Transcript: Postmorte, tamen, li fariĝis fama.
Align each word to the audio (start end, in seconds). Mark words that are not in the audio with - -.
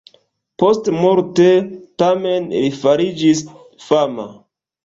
Postmorte, 0.63 1.45
tamen, 2.05 2.49
li 2.65 2.73
fariĝis 2.81 3.47
fama. 3.91 4.27